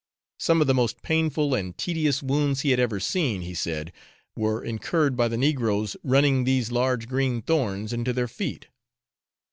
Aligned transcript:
Some 0.39 0.61
of 0.61 0.65
the 0.65 0.73
most 0.73 1.03
painful 1.03 1.53
and 1.53 1.77
tedious 1.77 2.23
wounds 2.23 2.61
he 2.61 2.71
had 2.71 2.79
ever 2.79 2.99
seen, 2.99 3.41
he 3.43 3.53
said, 3.53 3.93
were 4.35 4.63
incurred 4.63 5.15
by 5.15 5.27
the 5.27 5.37
negroes 5.37 5.95
running 6.03 6.43
these 6.43 6.71
large 6.71 7.07
green 7.07 7.43
thorns 7.43 7.93
into 7.93 8.11
their 8.11 8.27
feet. 8.27 8.69